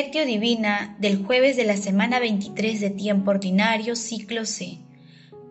Divina 0.00 0.96
del 0.98 1.22
jueves 1.26 1.58
de 1.58 1.64
la 1.64 1.76
semana 1.76 2.20
23 2.20 2.80
de 2.80 2.88
tiempo 2.88 3.32
ordinario, 3.32 3.94
ciclo 3.94 4.46
C. 4.46 4.78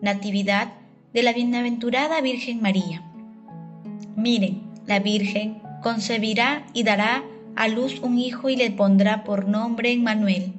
Natividad 0.02 0.72
de 1.12 1.22
la 1.22 1.32
Bienaventurada 1.32 2.20
Virgen 2.20 2.60
María. 2.60 3.00
Miren, 4.16 4.62
la 4.86 4.98
Virgen 4.98 5.62
concebirá 5.82 6.66
y 6.74 6.82
dará 6.82 7.22
a 7.54 7.68
luz 7.68 8.00
un 8.00 8.18
hijo 8.18 8.48
y 8.48 8.56
le 8.56 8.72
pondrá 8.72 9.22
por 9.22 9.46
nombre 9.46 9.92
Emmanuel, 9.92 10.52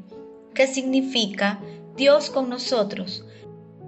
que 0.54 0.68
significa 0.68 1.60
Dios 1.98 2.30
con 2.30 2.50
nosotros. 2.50 3.26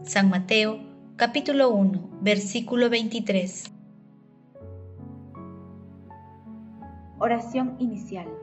San 0.03 0.29
Mateo, 0.29 0.81
capítulo 1.15 1.69
1, 1.69 2.09
versículo 2.19 2.89
23. 2.89 3.71
Oración 7.19 7.77
inicial. 7.79 8.42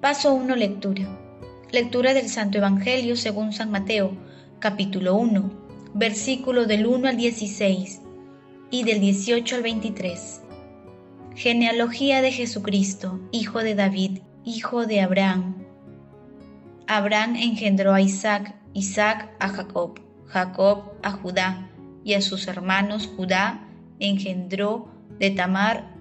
Paso 0.00 0.32
1. 0.32 0.54
Lectura. 0.54 1.08
Lectura 1.72 2.14
del 2.14 2.28
Santo 2.28 2.58
Evangelio 2.58 3.16
según 3.16 3.52
San 3.52 3.72
Mateo, 3.72 4.12
capítulo 4.60 5.16
1, 5.16 5.50
versículo 5.92 6.66
del 6.66 6.86
1 6.86 7.08
al 7.08 7.16
16 7.16 8.00
y 8.70 8.84
del 8.84 9.00
18 9.00 9.56
al 9.56 9.62
23. 9.62 10.42
Genealogía 11.34 12.22
de 12.22 12.30
Jesucristo, 12.30 13.18
hijo 13.32 13.58
de 13.58 13.74
David, 13.74 14.20
hijo 14.44 14.86
de 14.86 15.00
Abraham. 15.00 15.66
Abraham 16.86 17.34
engendró 17.34 17.92
a 17.92 18.00
Isaac, 18.00 18.54
Isaac 18.74 19.34
a 19.40 19.48
Jacob, 19.48 19.98
Jacob 20.26 20.92
a 21.02 21.10
Judá, 21.10 21.72
y 22.04 22.14
a 22.14 22.20
sus 22.20 22.46
hermanos 22.46 23.10
Judá 23.16 23.66
engendró 23.98 24.92
de 25.18 25.32
Tamar 25.32 25.92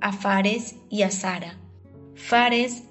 a 0.00 0.12
Fares 0.12 0.76
y 0.88 1.02
a 1.02 1.10
Sara. 1.10 1.58
Fares 2.14 2.87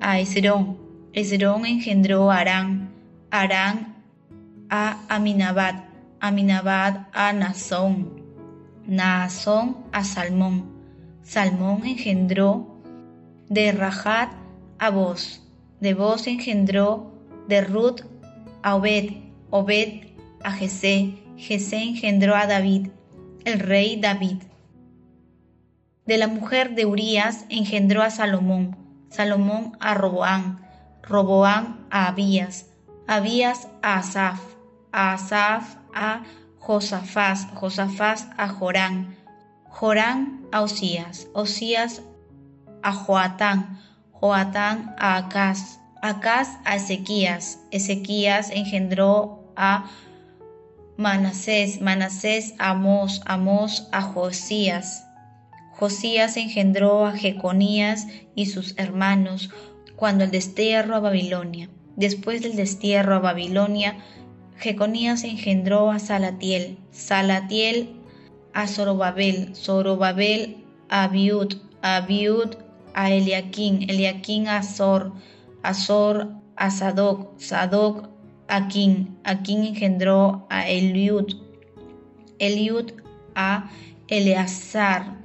a 0.00 0.18
Esrón. 0.18 0.78
Esrón 1.12 1.66
engendró 1.66 2.30
a 2.30 2.38
Arán, 2.38 2.90
Arán 3.30 3.96
a 4.68 5.00
Aminabad, 5.08 5.84
Aminabad 6.20 7.08
a 7.12 7.32
Nazón, 7.32 8.22
Naasón 8.86 9.78
a 9.92 10.04
Salmón. 10.04 10.64
Salmón 11.22 11.84
engendró 11.84 12.80
de 13.48 13.72
Rajat 13.72 14.32
a 14.78 14.90
Boz, 14.90 15.42
de 15.80 15.94
Boz 15.94 16.26
engendró 16.26 17.12
de 17.48 17.60
Ruth 17.60 18.02
a 18.62 18.76
Obed, 18.76 19.12
Obed 19.50 20.06
a 20.42 20.52
Jesé, 20.52 21.18
Jesé 21.36 21.82
engendró 21.82 22.36
a 22.36 22.46
David, 22.46 22.88
el 23.44 23.58
rey 23.58 24.00
David. 24.00 24.42
De 26.06 26.16
la 26.18 26.28
mujer 26.28 26.74
de 26.74 26.86
Urías 26.86 27.44
engendró 27.48 28.02
a 28.02 28.10
Salomón, 28.10 28.76
Salomón 29.10 29.76
a 29.80 29.94
Roboán, 29.94 30.60
Roboán 31.02 31.86
a 31.90 32.06
Abías, 32.06 32.66
Abías 33.06 33.68
a 33.82 33.98
Asaf, 33.98 34.40
Asaf 34.92 35.76
a 35.92 36.22
Josafás, 36.58 37.46
Josafás 37.54 38.28
a 38.38 38.48
Jorán, 38.48 39.16
Jorán 39.68 40.46
a 40.52 40.62
Osías, 40.62 41.26
Osías 41.34 42.02
a 42.82 42.92
Joatán, 42.92 43.80
Joatán 44.12 44.94
a 44.98 45.16
Acaz, 45.16 45.80
Acaz 46.02 46.48
a 46.64 46.76
Ezequías, 46.76 47.58
Ezequías 47.70 48.50
engendró 48.50 49.52
a 49.56 49.84
Manasés, 50.96 51.80
Manasés 51.80 52.54
a 52.58 52.70
Amós, 52.70 53.20
Amós 53.24 53.88
a 53.90 54.02
Josías, 54.02 55.04
Josías 55.80 56.36
engendró 56.36 57.06
a 57.06 57.12
Jeconías 57.12 58.06
y 58.34 58.46
sus 58.46 58.74
hermanos 58.76 59.48
cuando 59.96 60.24
el 60.24 60.30
destierro 60.30 60.94
a 60.94 61.00
Babilonia. 61.00 61.70
Después 61.96 62.42
del 62.42 62.54
destierro 62.54 63.14
a 63.14 63.20
Babilonia, 63.20 63.96
Jeconías 64.58 65.24
engendró 65.24 65.90
a 65.90 65.98
Salatiel, 65.98 66.76
Salatiel 66.90 67.96
a 68.52 68.66
Zorobabel, 68.66 69.56
Zorobabel 69.56 70.58
a 70.90 71.04
Abiud, 71.04 71.54
Abiud 71.80 72.56
a 72.92 73.10
Eliaquín, 73.10 73.88
Eliaquín 73.88 74.48
a 74.48 74.58
Azor, 74.58 75.14
Azor 75.62 76.28
a 76.56 76.70
Sadoc, 76.70 77.40
Sadoc 77.40 78.10
a 78.48 78.68
Quín, 78.68 79.16
Aquín 79.24 79.64
engendró 79.64 80.46
a 80.50 80.68
Eliud, 80.68 81.36
Eliud 82.38 82.92
a 83.34 83.70
Eleazar, 84.08 85.19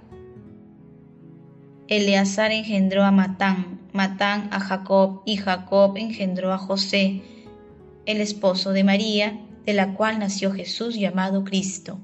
Eleazar 1.88 2.51
engendró 2.51 3.03
a 3.03 3.12
Matán, 3.12 3.79
Matán 3.94 4.50
a 4.51 4.59
Jacob 4.59 5.22
y 5.25 5.38
Jacob 5.38 5.97
engendró 5.97 6.51
a 6.51 6.57
José, 6.57 7.22
el 8.07 8.22
esposo 8.22 8.72
de 8.72 8.84
María, 8.84 9.40
de 9.66 9.73
la 9.73 9.94
cual 9.94 10.18
nació 10.18 10.51
Jesús 10.51 10.95
llamado 10.95 11.44
Cristo. 11.44 12.00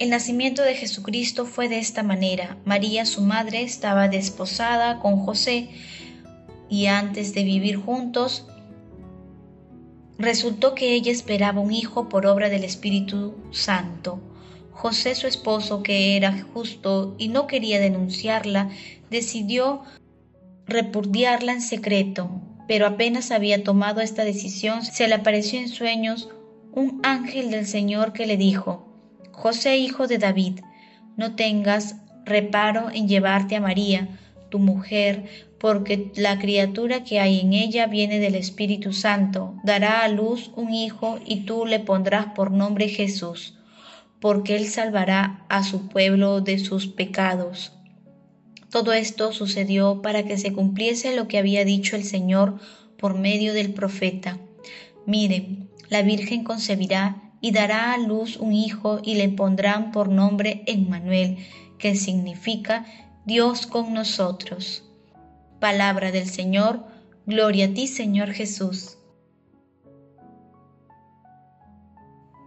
El 0.00 0.10
nacimiento 0.10 0.62
de 0.62 0.74
Jesucristo 0.74 1.44
fue 1.44 1.68
de 1.68 1.78
esta 1.78 2.02
manera. 2.02 2.58
María, 2.64 3.06
su 3.06 3.20
madre, 3.20 3.62
estaba 3.62 4.08
desposada 4.08 4.98
con 4.98 5.16
José 5.18 5.70
y 6.68 6.86
antes 6.86 7.32
de 7.32 7.44
vivir 7.44 7.76
juntos, 7.76 8.46
resultó 10.18 10.74
que 10.74 10.94
ella 10.94 11.12
esperaba 11.12 11.60
un 11.60 11.72
hijo 11.72 12.08
por 12.08 12.26
obra 12.26 12.48
del 12.48 12.64
Espíritu 12.64 13.36
Santo. 13.52 14.20
José, 14.82 15.14
su 15.14 15.28
esposo, 15.28 15.84
que 15.84 16.16
era 16.16 16.42
justo 16.52 17.14
y 17.16 17.28
no 17.28 17.46
quería 17.46 17.78
denunciarla, 17.78 18.70
decidió 19.10 19.82
repudiarla 20.66 21.52
en 21.52 21.60
secreto, 21.60 22.28
pero 22.66 22.88
apenas 22.88 23.30
había 23.30 23.62
tomado 23.62 24.00
esta 24.00 24.24
decisión, 24.24 24.84
se 24.84 25.06
le 25.06 25.14
apareció 25.14 25.60
en 25.60 25.68
sueños 25.68 26.30
un 26.72 26.98
ángel 27.04 27.52
del 27.52 27.64
Señor 27.64 28.12
que 28.12 28.26
le 28.26 28.36
dijo, 28.36 28.88
José, 29.30 29.76
hijo 29.76 30.08
de 30.08 30.18
David, 30.18 30.58
no 31.16 31.36
tengas 31.36 31.94
reparo 32.24 32.90
en 32.92 33.06
llevarte 33.06 33.54
a 33.54 33.60
María, 33.60 34.18
tu 34.48 34.58
mujer, 34.58 35.46
porque 35.60 36.10
la 36.16 36.40
criatura 36.40 37.04
que 37.04 37.20
hay 37.20 37.38
en 37.38 37.52
ella 37.52 37.86
viene 37.86 38.18
del 38.18 38.34
Espíritu 38.34 38.92
Santo, 38.92 39.54
dará 39.62 40.02
a 40.02 40.08
luz 40.08 40.50
un 40.56 40.74
hijo 40.74 41.20
y 41.24 41.44
tú 41.44 41.66
le 41.66 41.78
pondrás 41.78 42.34
por 42.34 42.50
nombre 42.50 42.88
Jesús, 42.88 43.54
porque 44.22 44.54
él 44.54 44.68
salvará 44.68 45.44
a 45.48 45.64
su 45.64 45.88
pueblo 45.88 46.40
de 46.40 46.60
sus 46.60 46.86
pecados. 46.86 47.72
Todo 48.70 48.92
esto 48.92 49.32
sucedió 49.32 50.00
para 50.00 50.22
que 50.22 50.38
se 50.38 50.52
cumpliese 50.52 51.16
lo 51.16 51.26
que 51.26 51.38
había 51.38 51.64
dicho 51.64 51.96
el 51.96 52.04
Señor 52.04 52.60
por 52.96 53.18
medio 53.18 53.52
del 53.52 53.74
profeta. 53.74 54.38
Miren, 55.06 55.68
la 55.88 56.02
Virgen 56.02 56.44
concebirá 56.44 57.32
y 57.40 57.50
dará 57.50 57.92
a 57.92 57.98
luz 57.98 58.36
un 58.36 58.52
hijo 58.52 59.00
y 59.02 59.16
le 59.16 59.28
pondrán 59.28 59.90
por 59.90 60.08
nombre 60.08 60.62
Emmanuel, 60.68 61.38
que 61.78 61.96
significa 61.96 62.86
Dios 63.26 63.66
con 63.66 63.92
nosotros. 63.92 64.84
Palabra 65.58 66.12
del 66.12 66.28
Señor, 66.28 66.84
gloria 67.26 67.66
a 67.66 67.74
ti 67.74 67.88
Señor 67.88 68.30
Jesús. 68.30 68.98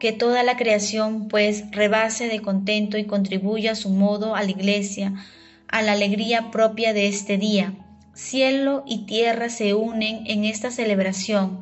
Que 0.05 0.13
toda 0.13 0.43
la 0.43 0.55
creación 0.55 1.29
pues 1.29 1.63
rebase 1.71 2.27
de 2.27 2.39
contento 2.39 2.99
y 2.99 3.05
contribuya 3.05 3.71
a 3.71 3.75
su 3.75 3.89
modo 3.89 4.35
a 4.35 4.43
la 4.43 4.51
iglesia, 4.51 5.15
a 5.67 5.81
la 5.81 5.93
alegría 5.93 6.51
propia 6.51 6.93
de 6.93 7.07
este 7.07 7.39
día. 7.39 7.73
Cielo 8.13 8.83
y 8.85 9.07
tierra 9.07 9.49
se 9.49 9.73
unen 9.73 10.21
en 10.27 10.45
esta 10.45 10.69
celebración 10.69 11.61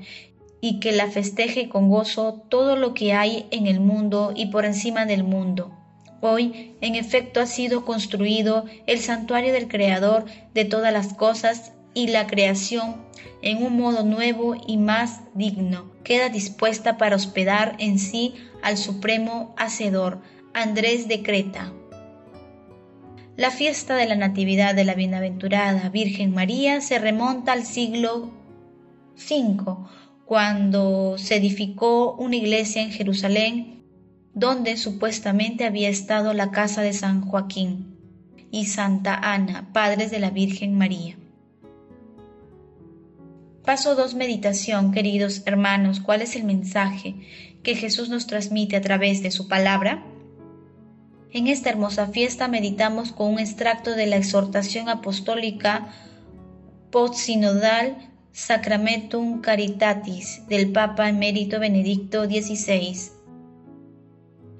y 0.59 0.81
que 0.81 0.91
la 0.91 1.09
festeje 1.09 1.69
con 1.69 1.89
gozo 1.89 2.43
todo 2.49 2.75
lo 2.75 2.93
que 2.93 3.13
hay 3.13 3.45
en 3.51 3.65
el 3.65 3.79
mundo 3.79 4.33
y 4.35 4.47
por 4.47 4.65
encima 4.65 5.05
del 5.05 5.23
mundo. 5.23 5.71
Hoy, 6.19 6.75
en 6.81 6.95
efecto, 6.95 7.39
ha 7.39 7.45
sido 7.45 7.85
construido 7.85 8.65
el 8.87 8.99
santuario 8.99 9.53
del 9.53 9.69
Creador 9.69 10.25
de 10.53 10.65
todas 10.65 10.91
las 10.91 11.13
cosas 11.13 11.71
y 11.93 12.07
la 12.07 12.27
creación, 12.27 12.97
en 13.41 13.63
un 13.63 13.77
modo 13.77 14.03
nuevo 14.03 14.55
y 14.67 14.77
más 14.77 15.21
digno, 15.33 15.91
queda 16.03 16.29
dispuesta 16.29 16.97
para 16.97 17.15
hospedar 17.15 17.75
en 17.79 17.99
sí 17.99 18.35
al 18.61 18.77
Supremo 18.77 19.53
Hacedor, 19.57 20.21
Andrés 20.53 21.07
de 21.07 21.23
Creta. 21.23 21.73
La 23.35 23.49
fiesta 23.49 23.95
de 23.95 24.05
la 24.05 24.15
Natividad 24.15 24.75
de 24.75 24.83
la 24.83 24.93
Bienaventurada 24.93 25.89
Virgen 25.89 26.33
María 26.33 26.81
se 26.81 26.99
remonta 26.99 27.53
al 27.53 27.65
siglo 27.65 28.31
V, 29.17 29.77
cuando 30.25 31.17
se 31.17 31.35
edificó 31.37 32.13
una 32.13 32.35
iglesia 32.35 32.81
en 32.81 32.91
Jerusalén 32.91 33.83
donde 34.33 34.77
supuestamente 34.77 35.65
había 35.65 35.89
estado 35.89 36.33
la 36.33 36.51
casa 36.51 36.81
de 36.81 36.93
San 36.93 37.21
Joaquín 37.21 37.97
y 38.51 38.65
Santa 38.65 39.15
Ana, 39.15 39.69
padres 39.73 40.11
de 40.11 40.19
la 40.19 40.31
Virgen 40.31 40.77
María. 40.77 41.17
Paso 43.65 43.95
2. 43.95 44.15
Meditación, 44.15 44.92
queridos 44.92 45.44
hermanos. 45.45 46.01
¿Cuál 46.01 46.21
es 46.21 46.36
el 46.36 46.44
mensaje 46.44 47.15
que 47.63 47.75
Jesús 47.75 48.10
nos 48.10 48.27
transmite 48.27 48.75
a 48.75 48.81
través 48.81 49.24
de 49.24 49.31
su 49.31 49.48
palabra? 49.48 50.04
En 51.31 51.48
esta 51.48 51.69
hermosa 51.69 52.07
fiesta 52.07 52.50
meditamos 52.50 53.13
con 53.13 53.31
un 53.31 53.39
extracto 53.39 53.95
de 53.95 54.06
la 54.06 54.18
exhortación 54.18 54.89
apostólica 54.89 55.88
post-sinodal 56.92 58.12
Sacramentum 58.33 59.39
Caritatis 59.39 60.45
del 60.50 60.74
Papa 60.74 61.07
Emérito 61.07 61.57
Benedicto 61.62 62.25
XVI 62.25 63.22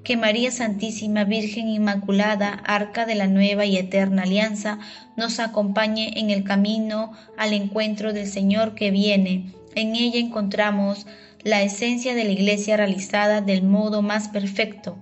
que 0.04 0.16
María 0.18 0.50
Santísima 0.50 1.24
Virgen 1.24 1.68
Inmaculada, 1.68 2.50
Arca 2.64 3.06
de 3.06 3.14
la 3.14 3.26
Nueva 3.26 3.64
y 3.64 3.78
Eterna 3.78 4.22
Alianza, 4.22 4.78
nos 5.16 5.40
acompañe 5.40 6.20
en 6.20 6.30
el 6.30 6.44
camino 6.44 7.12
al 7.38 7.54
encuentro 7.54 8.12
del 8.12 8.28
Señor 8.28 8.74
que 8.74 8.90
viene. 8.90 9.52
En 9.74 9.96
ella 9.96 10.20
encontramos 10.20 11.06
la 11.42 11.62
esencia 11.62 12.14
de 12.14 12.24
la 12.24 12.30
Iglesia 12.30 12.76
realizada 12.76 13.40
del 13.40 13.62
modo 13.62 14.02
más 14.02 14.28
perfecto. 14.28 14.98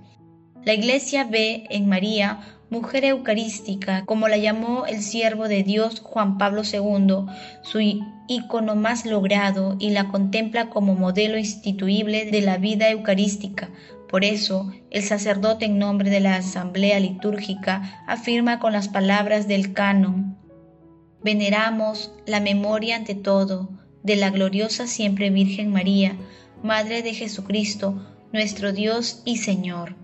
La 0.65 0.73
Iglesia 0.73 1.25
ve 1.25 1.65
en 1.71 1.89
María 1.89 2.39
mujer 2.73 3.05
eucarística, 3.05 4.07
como 4.07 4.29
la 4.29 4.39
llamó 4.39 4.87
el 4.87 5.03
siervo 5.03 5.47
de 5.47 5.63
Dios 5.63 6.01
Juan 6.01 6.39
Pablo 6.39 6.63
II, 6.65 7.27
su 7.63 7.81
ícono 8.27 8.75
más 8.77 9.05
logrado, 9.05 9.77
y 9.79 9.91
la 9.91 10.09
contempla 10.09 10.71
como 10.71 10.95
modelo 10.95 11.37
instituible 11.37 12.25
de 12.31 12.41
la 12.41 12.57
vida 12.57 12.89
eucarística, 12.89 13.69
por 14.09 14.25
eso, 14.25 14.73
el 14.91 15.03
sacerdote 15.03 15.67
en 15.67 15.79
nombre 15.79 16.09
de 16.09 16.21
la 16.21 16.37
asamblea 16.37 16.99
litúrgica 16.99 18.03
afirma 18.07 18.59
con 18.59 18.73
las 18.73 18.89
palabras 18.89 19.49
del 19.49 19.75
canon, 19.75 20.39
veneramos 21.23 22.13
la 22.27 22.41
memoria 22.41 22.97
ante 22.97 23.15
todo 23.15 23.69
de 24.03 24.17
la 24.17 24.31
gloriosa 24.31 24.87
siempre 24.87 25.29
Virgen 25.29 25.71
María, 25.71 26.17
Madre 26.63 27.03
de 27.03 27.13
Jesucristo, 27.13 28.03
nuestro 28.33 28.73
Dios 28.73 29.21
y 29.27 29.37
Señor. 29.37 30.02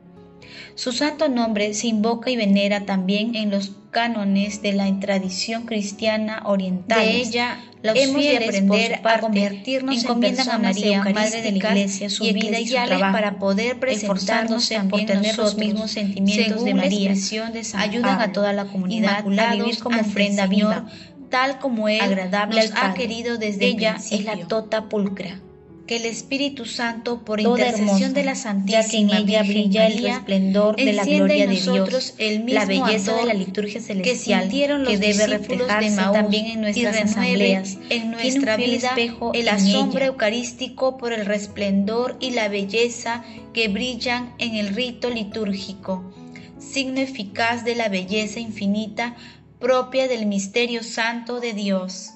Su 0.74 0.92
santo 0.92 1.28
nombre 1.28 1.74
se 1.74 1.88
invoca 1.88 2.30
y 2.30 2.36
venera 2.36 2.86
también 2.86 3.34
en 3.34 3.50
los 3.50 3.72
cánones 3.90 4.62
de 4.62 4.72
la 4.72 5.00
tradición 5.00 5.64
cristiana 5.64 6.42
oriental. 6.44 7.00
De 7.00 7.16
ella 7.16 7.58
los 7.82 7.96
hemos 7.96 8.22
de 8.22 8.36
aprender 8.36 9.00
a 9.04 9.20
convertirnos 9.20 10.04
en 10.04 10.50
a 10.50 10.58
María, 10.58 11.04
Madre 11.04 11.42
de 11.42 11.52
la 11.52 11.56
Iglesia, 11.56 12.10
su 12.10 12.24
vida 12.24 12.60
y 12.60 12.66
su 12.66 12.74
trabajo, 12.74 13.12
para 13.12 13.38
poder 13.38 13.78
presentarnos 13.78 14.70
por 14.90 15.04
tener 15.04 15.36
los 15.36 15.56
mismos 15.56 15.90
sentimientos 15.90 16.64
de 16.64 16.74
María. 16.74 17.12
De 17.12 17.62
ayudan 17.74 18.20
a 18.20 18.32
toda 18.32 18.52
la 18.52 18.66
comunidad 18.66 19.24
a 19.38 19.54
vivir 19.54 19.78
como 19.78 20.00
ofrenda 20.00 20.46
viva, 20.46 20.86
tal 21.30 21.58
como 21.58 21.88
Él 21.88 22.00
agradable 22.00 22.60
nos 22.60 22.72
ha 22.76 22.94
querido 22.94 23.36
desde 23.36 23.66
ella 23.66 23.96
es 24.10 24.24
la 24.24 24.36
tota 24.46 24.88
pulcra 24.88 25.40
que 25.88 25.96
el 25.96 26.04
Espíritu 26.04 26.66
Santo, 26.66 27.24
por 27.24 27.40
intercesión 27.40 28.12
de 28.12 28.22
la 28.22 28.34
Santísima 28.34 29.20
ya 29.20 29.42
brilla 29.42 29.86
el 29.86 30.04
esplendor 30.04 30.76
de 30.76 30.92
la 30.92 31.02
gloria 31.02 31.46
de 31.46 31.56
Dios, 31.56 32.14
el 32.18 32.44
mismo 32.44 32.60
la 32.60 32.66
belleza 32.66 33.14
de 33.14 33.24
la 33.24 33.32
liturgia 33.32 33.80
celestial 33.80 34.50
que, 34.50 34.68
los 34.68 35.00
debe 35.00 35.26
reflejarse 35.26 35.96
también 35.96 36.46
en 36.46 36.60
nuestras 36.60 36.94
asambleas, 36.98 37.78
en 37.88 38.10
nuestra 38.10 38.58
vida, 38.58 38.94
el 39.32 39.48
asombro 39.48 40.04
eucarístico 40.04 40.98
por 40.98 41.14
el 41.14 41.24
resplendor 41.24 42.18
y 42.20 42.32
la 42.32 42.48
belleza 42.48 43.24
que 43.54 43.68
brillan 43.68 44.34
en 44.38 44.56
el 44.56 44.74
rito 44.74 45.08
litúrgico, 45.08 46.12
signo 46.58 47.00
eficaz 47.00 47.64
de 47.64 47.74
la 47.74 47.88
belleza 47.88 48.40
infinita 48.40 49.16
propia 49.58 50.06
del 50.06 50.26
misterio 50.26 50.82
santo 50.82 51.40
de 51.40 51.54
Dios. 51.54 52.10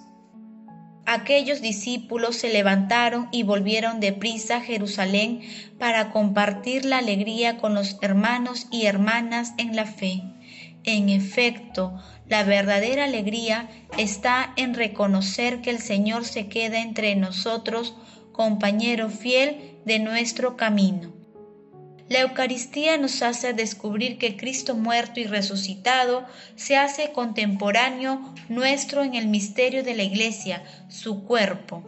Aquellos 1.04 1.60
discípulos 1.60 2.36
se 2.36 2.52
levantaron 2.52 3.28
y 3.32 3.42
volvieron 3.42 3.98
deprisa 3.98 4.56
a 4.56 4.60
Jerusalén 4.60 5.40
para 5.78 6.10
compartir 6.10 6.84
la 6.84 6.98
alegría 6.98 7.58
con 7.58 7.74
los 7.74 7.98
hermanos 8.02 8.68
y 8.70 8.86
hermanas 8.86 9.54
en 9.58 9.74
la 9.74 9.86
fe. 9.86 10.22
En 10.84 11.08
efecto, 11.08 12.00
la 12.28 12.44
verdadera 12.44 13.04
alegría 13.04 13.68
está 13.98 14.52
en 14.56 14.74
reconocer 14.74 15.60
que 15.60 15.70
el 15.70 15.80
Señor 15.80 16.24
se 16.24 16.48
queda 16.48 16.80
entre 16.80 17.14
nosotros, 17.16 17.94
compañero 18.32 19.10
fiel 19.10 19.78
de 19.84 19.98
nuestro 19.98 20.56
camino. 20.56 21.21
La 22.12 22.20
Eucaristía 22.20 22.98
nos 22.98 23.22
hace 23.22 23.54
descubrir 23.54 24.18
que 24.18 24.36
Cristo 24.36 24.74
muerto 24.74 25.18
y 25.18 25.24
resucitado 25.24 26.26
se 26.56 26.76
hace 26.76 27.10
contemporáneo 27.12 28.34
nuestro 28.50 29.02
en 29.02 29.14
el 29.14 29.28
misterio 29.28 29.82
de 29.82 29.94
la 29.94 30.02
Iglesia, 30.02 30.62
su 30.90 31.24
cuerpo. 31.24 31.82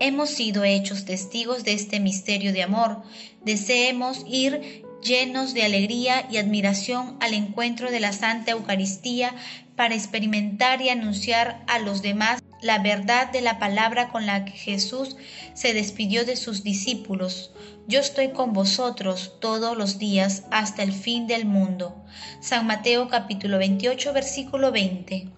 Hemos 0.00 0.28
sido 0.28 0.64
hechos 0.64 1.06
testigos 1.06 1.64
de 1.64 1.72
este 1.72 1.98
misterio 1.98 2.52
de 2.52 2.62
amor. 2.62 3.04
Deseemos 3.42 4.22
ir 4.28 4.84
llenos 5.02 5.54
de 5.54 5.62
alegría 5.62 6.28
y 6.30 6.36
admiración 6.36 7.16
al 7.20 7.32
encuentro 7.32 7.90
de 7.90 8.00
la 8.00 8.12
Santa 8.12 8.50
Eucaristía 8.50 9.34
para 9.76 9.94
experimentar 9.94 10.82
y 10.82 10.90
anunciar 10.90 11.64
a 11.68 11.78
los 11.78 12.02
demás 12.02 12.42
la 12.62 12.78
verdad 12.78 13.30
de 13.30 13.40
la 13.40 13.58
palabra 13.58 14.08
con 14.08 14.24
la 14.24 14.44
que 14.44 14.52
Jesús 14.52 15.16
se 15.52 15.74
despidió 15.74 16.24
de 16.24 16.36
sus 16.36 16.62
discípulos. 16.62 17.52
Yo 17.88 18.00
estoy 18.00 18.30
con 18.30 18.52
vosotros 18.52 19.34
todos 19.40 19.76
los 19.76 19.98
días 19.98 20.44
hasta 20.50 20.82
el 20.82 20.92
fin 20.92 21.26
del 21.26 21.44
mundo. 21.44 22.02
San 22.40 22.66
Mateo 22.66 23.08
capítulo 23.08 23.58
28 23.58 24.12
versículo 24.12 24.70
20. 24.70 25.28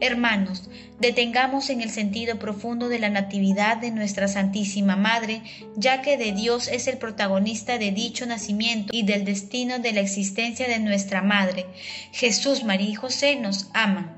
Hermanos, 0.00 0.70
detengamos 1.00 1.70
en 1.70 1.80
el 1.80 1.90
sentido 1.90 2.38
profundo 2.38 2.88
de 2.88 3.00
la 3.00 3.08
Natividad 3.08 3.78
de 3.78 3.90
nuestra 3.90 4.28
Santísima 4.28 4.94
Madre, 4.94 5.42
ya 5.74 6.02
que 6.02 6.16
de 6.16 6.30
Dios 6.32 6.68
es 6.68 6.86
el 6.86 6.98
protagonista 6.98 7.78
de 7.78 7.90
dicho 7.90 8.24
nacimiento 8.24 8.90
y 8.94 9.02
del 9.02 9.24
destino 9.24 9.80
de 9.80 9.92
la 9.92 10.00
existencia 10.00 10.68
de 10.68 10.78
nuestra 10.78 11.20
Madre. 11.20 11.66
Jesús, 12.12 12.62
María 12.62 12.90
y 12.90 12.94
José 12.94 13.36
nos 13.36 13.70
aman. 13.74 14.17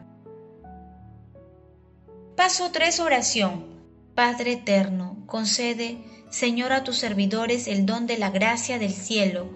Paso 2.41 2.71
3. 2.73 3.01
Oración. 3.01 3.67
Padre 4.15 4.53
eterno, 4.53 5.19
concede, 5.27 5.99
Señor, 6.31 6.73
a 6.73 6.85
tus 6.85 6.97
servidores 6.97 7.69
el 7.69 7.85
don 7.85 8.07
de 8.07 8.17
la 8.17 8.31
gracia 8.31 8.79
del 8.79 8.95
cielo, 8.95 9.51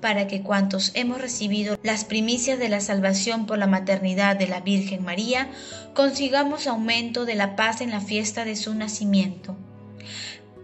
para 0.00 0.28
que 0.28 0.42
cuantos 0.42 0.92
hemos 0.94 1.20
recibido 1.20 1.76
las 1.82 2.04
primicias 2.04 2.60
de 2.60 2.68
la 2.68 2.80
salvación 2.80 3.46
por 3.46 3.58
la 3.58 3.66
maternidad 3.66 4.36
de 4.36 4.46
la 4.46 4.60
Virgen 4.60 5.04
María, 5.04 5.50
consigamos 5.94 6.68
aumento 6.68 7.24
de 7.24 7.34
la 7.34 7.56
paz 7.56 7.80
en 7.80 7.90
la 7.90 8.00
fiesta 8.00 8.44
de 8.44 8.54
su 8.54 8.72
nacimiento. 8.72 9.56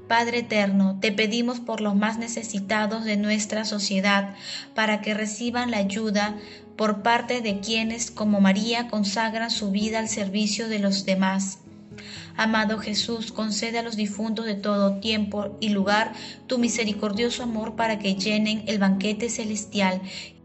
Padre 0.07 0.39
eterno, 0.39 0.99
te 1.01 1.11
pedimos 1.11 1.59
por 1.59 1.81
los 1.81 1.97
más 1.97 2.19
necesitados 2.19 3.05
de 3.05 3.17
nuestra 3.17 3.65
sociedad, 3.65 4.37
para 4.77 5.01
que 5.01 5.13
reciban 5.13 5.73
la 5.73 5.79
ayuda 5.79 6.37
por 6.77 7.03
parte 7.03 7.41
de 7.41 7.59
quienes, 7.59 8.13
como 8.13 8.41
María, 8.41 8.87
consagran 8.87 9.51
su 9.51 9.73
vida 9.73 9.99
al 9.99 10.09
servicio 10.09 10.69
de 10.69 10.79
los 10.79 11.05
demás 11.05 11.59
Amado 12.37 12.79
Jesús, 12.79 13.33
concede 13.33 13.79
a 13.79 13.83
los 13.83 13.97
difuntos 13.97 14.47
de 14.47 14.55
todo 14.55 15.01
tiempo 15.01 15.57
y 15.61 15.71
lugar 15.71 16.13
tu 16.47 16.59
misericordioso 16.59 17.43
amor 17.43 17.77
para 17.77 17.99
que 17.99 18.15
llenen 18.15 18.65
el 18.67 18.79
banquete 18.79 19.29
celestial 19.29 20.01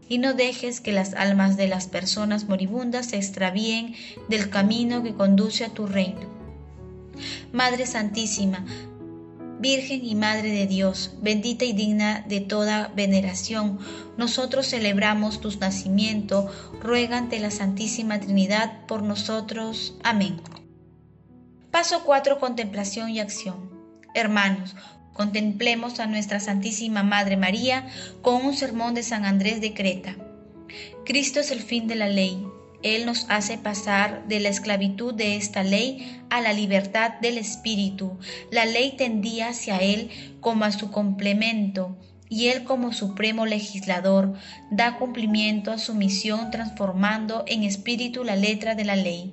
y 0.08 0.18
no 0.18 0.34
dejes 0.34 0.80
que 0.80 0.92
las 0.92 1.14
almas 1.14 1.56
de 1.56 1.68
las 1.68 1.86
personas 1.86 2.48
moribundas 2.48 3.06
se 3.06 3.16
extravíen 3.16 3.94
del 4.28 4.50
camino 4.50 5.02
que 5.02 5.14
conduce 5.14 5.64
a 5.64 5.68
tu 5.68 5.86
reino. 5.86 6.28
Madre 7.52 7.86
Santísima, 7.86 8.64
Virgen 9.60 10.04
y 10.04 10.14
Madre 10.14 10.50
de 10.50 10.66
Dios, 10.66 11.12
bendita 11.20 11.64
y 11.64 11.74
digna 11.74 12.24
de 12.26 12.40
toda 12.40 12.88
veneración, 12.96 13.78
nosotros 14.16 14.66
celebramos 14.66 15.40
tu 15.40 15.50
nacimiento, 15.58 16.48
ruega 16.80 17.18
ante 17.18 17.38
la 17.38 17.50
Santísima 17.50 18.18
Trinidad 18.18 18.86
por 18.86 19.02
nosotros. 19.02 19.94
Amén. 20.02 20.40
Paso 21.70 22.02
4. 22.04 22.40
Contemplación 22.40 23.10
y 23.10 23.20
acción. 23.20 23.70
Hermanos, 24.12 24.74
contemplemos 25.12 26.00
a 26.00 26.06
nuestra 26.06 26.40
Santísima 26.40 27.04
Madre 27.04 27.36
María 27.36 27.86
con 28.22 28.44
un 28.44 28.56
sermón 28.56 28.94
de 28.94 29.04
San 29.04 29.24
Andrés 29.24 29.60
de 29.60 29.72
Creta. 29.72 30.16
Cristo 31.04 31.38
es 31.38 31.52
el 31.52 31.60
fin 31.60 31.86
de 31.86 31.94
la 31.94 32.08
ley. 32.08 32.44
Él 32.82 33.06
nos 33.06 33.24
hace 33.28 33.56
pasar 33.56 34.26
de 34.26 34.40
la 34.40 34.48
esclavitud 34.48 35.14
de 35.14 35.36
esta 35.36 35.62
ley 35.62 36.20
a 36.28 36.40
la 36.40 36.52
libertad 36.52 37.12
del 37.20 37.38
Espíritu. 37.38 38.18
La 38.50 38.64
ley 38.64 38.96
tendía 38.96 39.50
hacia 39.50 39.78
Él 39.78 40.10
como 40.40 40.64
a 40.64 40.72
su 40.72 40.90
complemento. 40.90 41.96
y 42.28 42.46
Él 42.48 42.62
como 42.64 42.92
supremo 42.92 43.46
legislador 43.46 44.34
da 44.70 44.98
cumplimiento 44.98 45.72
a 45.72 45.78
su 45.78 45.94
misión 45.94 46.50
transformando 46.50 47.44
en 47.48 47.64
espíritu 47.64 48.22
la 48.22 48.36
letra 48.36 48.76
de 48.76 48.84
la 48.84 48.94
ley. 48.94 49.32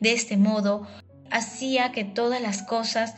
De 0.00 0.12
este 0.12 0.38
modo, 0.38 0.86
hacía 1.34 1.90
que 1.90 2.04
todas 2.04 2.40
las 2.40 2.62
cosas 2.62 3.14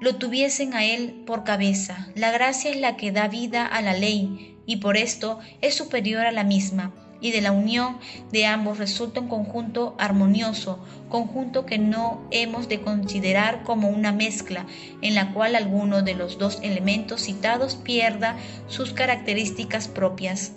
lo 0.00 0.16
tuviesen 0.16 0.74
a 0.74 0.84
Él 0.84 1.22
por 1.24 1.44
cabeza. 1.44 2.08
La 2.16 2.32
gracia 2.32 2.70
es 2.70 2.76
la 2.76 2.96
que 2.96 3.12
da 3.12 3.28
vida 3.28 3.64
a 3.64 3.80
la 3.80 3.94
ley 3.94 4.58
y 4.66 4.76
por 4.76 4.96
esto 4.96 5.38
es 5.60 5.74
superior 5.76 6.26
a 6.26 6.32
la 6.32 6.42
misma 6.42 6.92
y 7.20 7.30
de 7.30 7.40
la 7.40 7.52
unión 7.52 7.98
de 8.32 8.44
ambos 8.44 8.78
resulta 8.78 9.20
un 9.20 9.28
conjunto 9.28 9.94
armonioso, 9.98 10.84
conjunto 11.08 11.64
que 11.64 11.78
no 11.78 12.26
hemos 12.32 12.68
de 12.68 12.80
considerar 12.80 13.62
como 13.62 13.88
una 13.88 14.10
mezcla 14.10 14.66
en 15.00 15.14
la 15.14 15.32
cual 15.32 15.54
alguno 15.54 16.02
de 16.02 16.14
los 16.14 16.38
dos 16.38 16.58
elementos 16.62 17.22
citados 17.22 17.76
pierda 17.76 18.36
sus 18.66 18.92
características 18.92 19.86
propias 19.86 20.52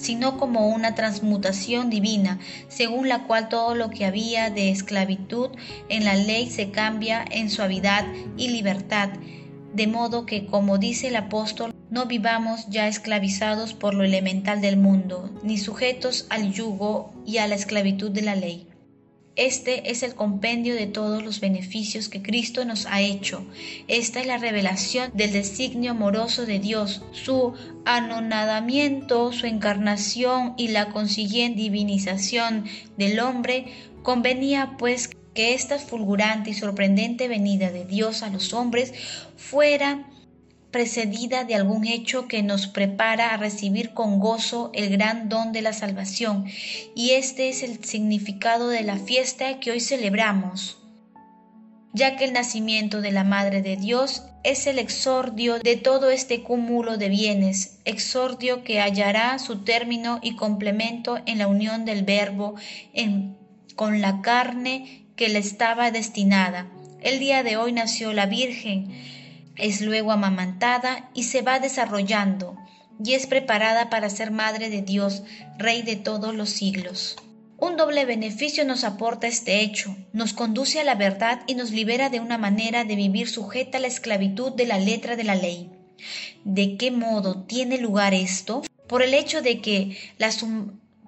sino 0.00 0.38
como 0.38 0.68
una 0.68 0.94
transmutación 0.94 1.90
divina, 1.90 2.38
según 2.68 3.08
la 3.08 3.24
cual 3.24 3.48
todo 3.48 3.74
lo 3.74 3.90
que 3.90 4.06
había 4.06 4.50
de 4.50 4.70
esclavitud 4.70 5.50
en 5.88 6.04
la 6.04 6.14
ley 6.14 6.50
se 6.50 6.70
cambia 6.70 7.24
en 7.30 7.50
suavidad 7.50 8.06
y 8.36 8.48
libertad, 8.48 9.10
de 9.74 9.86
modo 9.86 10.26
que, 10.26 10.46
como 10.46 10.78
dice 10.78 11.08
el 11.08 11.16
apóstol, 11.16 11.74
no 11.90 12.06
vivamos 12.06 12.66
ya 12.68 12.88
esclavizados 12.88 13.74
por 13.74 13.94
lo 13.94 14.04
elemental 14.04 14.60
del 14.60 14.76
mundo, 14.76 15.30
ni 15.42 15.58
sujetos 15.58 16.26
al 16.30 16.52
yugo 16.52 17.12
y 17.26 17.38
a 17.38 17.46
la 17.46 17.56
esclavitud 17.56 18.10
de 18.10 18.22
la 18.22 18.34
ley. 18.34 18.69
Este 19.36 19.90
es 19.90 20.02
el 20.02 20.14
compendio 20.14 20.74
de 20.74 20.86
todos 20.86 21.22
los 21.22 21.40
beneficios 21.40 22.08
que 22.08 22.20
Cristo 22.20 22.64
nos 22.64 22.86
ha 22.86 23.00
hecho. 23.00 23.46
Esta 23.86 24.20
es 24.20 24.26
la 24.26 24.38
revelación 24.38 25.10
del 25.14 25.32
designio 25.32 25.92
amoroso 25.92 26.46
de 26.46 26.58
Dios, 26.58 27.02
su 27.12 27.54
anonadamiento, 27.84 29.32
su 29.32 29.46
encarnación 29.46 30.54
y 30.56 30.68
la 30.68 30.90
consiguiente 30.90 31.60
divinización 31.60 32.64
del 32.96 33.20
hombre. 33.20 33.66
Convenía 34.02 34.76
pues 34.78 35.10
que 35.34 35.54
esta 35.54 35.78
fulgurante 35.78 36.50
y 36.50 36.54
sorprendente 36.54 37.28
venida 37.28 37.70
de 37.70 37.84
Dios 37.84 38.22
a 38.22 38.30
los 38.30 38.52
hombres 38.52 38.92
fuera 39.36 40.06
precedida 40.70 41.44
de 41.44 41.54
algún 41.54 41.86
hecho 41.86 42.28
que 42.28 42.42
nos 42.42 42.66
prepara 42.66 43.34
a 43.34 43.36
recibir 43.36 43.92
con 43.92 44.20
gozo 44.20 44.70
el 44.74 44.90
gran 44.90 45.28
don 45.28 45.52
de 45.52 45.62
la 45.62 45.72
salvación, 45.72 46.46
y 46.94 47.10
este 47.10 47.48
es 47.48 47.62
el 47.62 47.84
significado 47.84 48.68
de 48.68 48.82
la 48.82 48.96
fiesta 48.96 49.58
que 49.60 49.72
hoy 49.72 49.80
celebramos, 49.80 50.78
ya 51.92 52.16
que 52.16 52.24
el 52.24 52.32
nacimiento 52.32 53.00
de 53.00 53.10
la 53.10 53.24
Madre 53.24 53.62
de 53.62 53.76
Dios 53.76 54.24
es 54.42 54.66
el 54.66 54.78
exordio 54.78 55.58
de 55.58 55.76
todo 55.76 56.10
este 56.10 56.42
cúmulo 56.42 56.96
de 56.96 57.08
bienes, 57.08 57.80
exordio 57.84 58.62
que 58.62 58.80
hallará 58.80 59.38
su 59.38 59.64
término 59.64 60.18
y 60.22 60.36
complemento 60.36 61.18
en 61.26 61.38
la 61.38 61.46
unión 61.46 61.84
del 61.84 62.04
Verbo 62.04 62.54
con 63.74 64.00
la 64.00 64.22
carne 64.22 65.06
que 65.16 65.28
le 65.28 65.40
estaba 65.40 65.90
destinada. 65.90 66.68
El 67.02 67.18
día 67.18 67.42
de 67.42 67.56
hoy 67.56 67.72
nació 67.72 68.12
la 68.12 68.26
Virgen, 68.26 68.88
es 69.60 69.80
luego 69.80 70.12
amamantada 70.12 71.10
y 71.14 71.24
se 71.24 71.42
va 71.42 71.60
desarrollando, 71.60 72.56
y 73.02 73.14
es 73.14 73.26
preparada 73.26 73.90
para 73.90 74.10
ser 74.10 74.30
Madre 74.30 74.70
de 74.70 74.82
Dios, 74.82 75.22
Rey 75.58 75.82
de 75.82 75.96
todos 75.96 76.34
los 76.34 76.50
siglos. 76.50 77.16
Un 77.56 77.76
doble 77.76 78.06
beneficio 78.06 78.64
nos 78.64 78.84
aporta 78.84 79.26
este 79.26 79.60
hecho, 79.60 79.94
nos 80.14 80.32
conduce 80.32 80.80
a 80.80 80.84
la 80.84 80.94
verdad 80.94 81.42
y 81.46 81.54
nos 81.54 81.72
libera 81.72 82.08
de 82.08 82.18
una 82.18 82.38
manera 82.38 82.84
de 82.84 82.96
vivir 82.96 83.28
sujeta 83.28 83.76
a 83.76 83.80
la 83.82 83.86
esclavitud 83.86 84.52
de 84.52 84.66
la 84.66 84.78
letra 84.78 85.14
de 85.14 85.24
la 85.24 85.34
ley. 85.34 85.70
¿De 86.44 86.78
qué 86.78 86.90
modo 86.90 87.42
tiene 87.42 87.76
lugar 87.76 88.14
esto? 88.14 88.62
Por 88.86 89.02
el 89.02 89.12
hecho 89.12 89.42
de 89.42 89.60
que 89.60 89.96
la, 90.16 90.30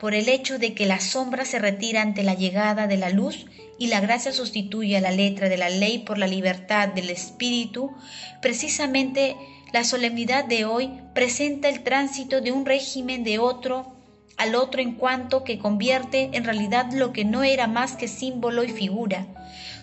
por 0.02 0.16
el 0.16 0.28
hecho 0.28 0.58
de 0.58 0.74
que 0.74 0.84
la 0.84 0.98
sombra 0.98 1.44
se 1.44 1.60
retira 1.60 2.02
ante 2.02 2.24
la 2.24 2.34
llegada 2.34 2.88
de 2.88 2.96
la 2.96 3.08
luz 3.08 3.46
y 3.78 3.86
la 3.86 4.00
gracia 4.00 4.32
sustituye 4.32 4.96
a 4.96 5.00
la 5.00 5.12
letra 5.12 5.48
de 5.48 5.56
la 5.56 5.70
ley 5.70 6.00
por 6.00 6.18
la 6.18 6.26
libertad 6.26 6.88
del 6.88 7.08
espíritu, 7.08 7.92
precisamente 8.40 9.36
la 9.72 9.84
solemnidad 9.84 10.44
de 10.44 10.64
hoy 10.64 10.90
presenta 11.14 11.68
el 11.68 11.84
tránsito 11.84 12.40
de 12.40 12.50
un 12.50 12.66
régimen 12.66 13.22
de 13.22 13.38
otro 13.38 13.94
al 14.36 14.56
otro 14.56 14.82
en 14.82 14.94
cuanto 14.96 15.44
que 15.44 15.60
convierte 15.60 16.30
en 16.32 16.42
realidad 16.42 16.90
lo 16.92 17.12
que 17.12 17.24
no 17.24 17.44
era 17.44 17.68
más 17.68 17.92
que 17.92 18.08
símbolo 18.08 18.64
y 18.64 18.70
figura, 18.70 19.28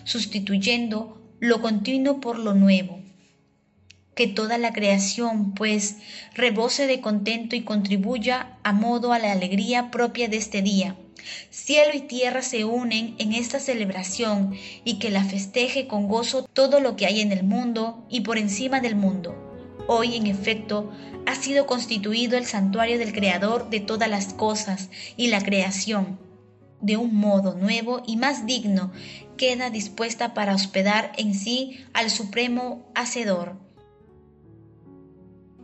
sustituyendo 0.04 1.18
lo 1.38 1.62
continuo 1.62 2.20
por 2.20 2.38
lo 2.38 2.52
nuevo 2.52 2.99
que 4.20 4.26
toda 4.26 4.58
la 4.58 4.74
creación, 4.74 5.54
pues, 5.54 5.96
rebose 6.34 6.86
de 6.86 7.00
contento 7.00 7.56
y 7.56 7.62
contribuya 7.62 8.58
a 8.64 8.74
modo 8.74 9.14
a 9.14 9.18
la 9.18 9.32
alegría 9.32 9.90
propia 9.90 10.28
de 10.28 10.36
este 10.36 10.60
día. 10.60 10.94
Cielo 11.48 11.92
y 11.94 12.00
tierra 12.00 12.42
se 12.42 12.66
unen 12.66 13.14
en 13.16 13.32
esta 13.32 13.58
celebración 13.58 14.52
y 14.84 14.98
que 14.98 15.08
la 15.08 15.24
festeje 15.24 15.86
con 15.86 16.06
gozo 16.06 16.42
todo 16.52 16.80
lo 16.80 16.96
que 16.96 17.06
hay 17.06 17.22
en 17.22 17.32
el 17.32 17.44
mundo 17.44 18.04
y 18.10 18.20
por 18.20 18.36
encima 18.36 18.82
del 18.82 18.94
mundo. 18.94 19.34
Hoy, 19.88 20.16
en 20.16 20.26
efecto, 20.26 20.92
ha 21.24 21.34
sido 21.34 21.64
constituido 21.64 22.36
el 22.36 22.44
santuario 22.44 22.98
del 22.98 23.14
Creador 23.14 23.70
de 23.70 23.80
todas 23.80 24.10
las 24.10 24.34
cosas 24.34 24.90
y 25.16 25.28
la 25.28 25.42
creación, 25.42 26.20
de 26.82 26.98
un 26.98 27.14
modo 27.14 27.54
nuevo 27.54 28.02
y 28.06 28.18
más 28.18 28.44
digno, 28.44 28.92
queda 29.38 29.70
dispuesta 29.70 30.34
para 30.34 30.54
hospedar 30.54 31.10
en 31.16 31.32
sí 31.34 31.86
al 31.94 32.10
Supremo 32.10 32.92
Hacedor 32.94 33.69